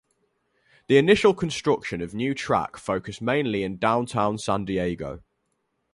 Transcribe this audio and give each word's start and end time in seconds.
The 0.87 0.97
initial 0.97 1.35
construction 1.35 2.01
of 2.01 2.15
new 2.15 2.33
track 2.33 2.75
focused 2.75 3.21
mainly 3.21 3.61
in 3.61 3.77
downtown 3.77 4.39
San 4.39 4.65
Diego. 4.65 5.21